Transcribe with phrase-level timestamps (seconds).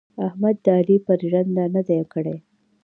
[0.27, 2.35] احمد د علي پر ژنده نه دي کړي.